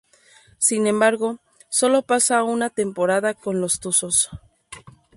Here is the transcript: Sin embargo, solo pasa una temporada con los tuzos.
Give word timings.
Sin 0.57 0.87
embargo, 0.87 1.41
solo 1.69 2.01
pasa 2.01 2.41
una 2.41 2.71
temporada 2.71 3.35
con 3.35 3.61
los 3.61 3.79
tuzos. 3.79 4.31